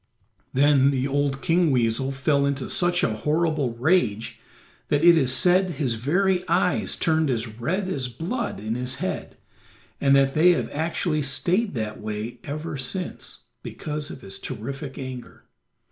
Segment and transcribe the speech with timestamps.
[0.51, 4.39] Then the old King Weasel fell into such a horrible rage
[4.87, 9.37] that it is said his very eyes turned as red as blood in his head,
[10.01, 15.43] and that they have actually stayed that way ever since, because of his terrific anger.